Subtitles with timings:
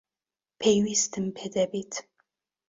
[0.59, 1.93] پێویستم پێی دەبێت.